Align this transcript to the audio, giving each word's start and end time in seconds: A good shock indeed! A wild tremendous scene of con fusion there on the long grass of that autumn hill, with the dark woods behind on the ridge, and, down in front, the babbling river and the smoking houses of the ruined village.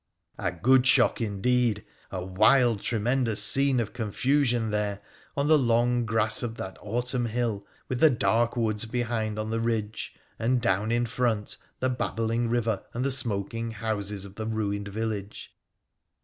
A 0.39 0.51
good 0.51 0.87
shock 0.87 1.21
indeed! 1.21 1.85
A 2.09 2.25
wild 2.25 2.81
tremendous 2.81 3.43
scene 3.43 3.79
of 3.79 3.93
con 3.93 4.09
fusion 4.11 4.71
there 4.71 4.99
on 5.37 5.47
the 5.47 5.59
long 5.59 6.07
grass 6.07 6.41
of 6.41 6.55
that 6.55 6.75
autumn 6.81 7.27
hill, 7.27 7.67
with 7.87 7.99
the 7.99 8.09
dark 8.09 8.57
woods 8.57 8.85
behind 8.85 9.37
on 9.37 9.51
the 9.51 9.59
ridge, 9.59 10.15
and, 10.39 10.59
down 10.59 10.91
in 10.91 11.05
front, 11.05 11.57
the 11.81 11.89
babbling 11.91 12.49
river 12.49 12.81
and 12.95 13.05
the 13.05 13.11
smoking 13.11 13.69
houses 13.73 14.25
of 14.25 14.33
the 14.33 14.47
ruined 14.47 14.87
village. 14.87 15.55